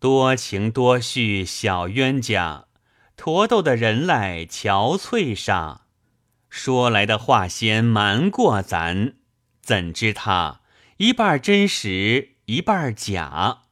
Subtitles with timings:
[0.00, 2.64] 多情多绪小冤家，
[3.18, 5.80] 驼豆的人来憔悴煞。
[6.48, 9.16] 说来的话先瞒过咱，
[9.60, 10.62] 怎知他
[10.96, 13.64] 一半真实一半假？